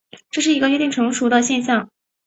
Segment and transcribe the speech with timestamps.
[0.31, 1.87] 这是一个约定俗成的现像。